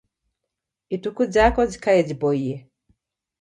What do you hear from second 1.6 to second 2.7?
jikaie jiboiye